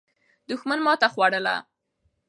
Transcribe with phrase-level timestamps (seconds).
[0.49, 1.55] دښمن ماته خوړله.